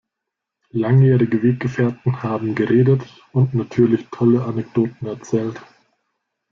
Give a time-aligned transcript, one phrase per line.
[0.71, 3.03] Langjährige Weggefährten haben geredet
[3.33, 5.61] und natürlich tolle Anekdoten erzählt.